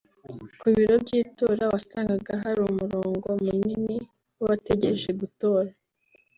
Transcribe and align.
Ku 0.59 0.65
biro 0.75 0.95
by’itora 1.03 1.63
wasangaga 1.73 2.33
hari 2.43 2.59
umurongo 2.69 3.27
munini 3.43 3.97
w’abategereje 4.39 5.09
gutora 5.21 5.69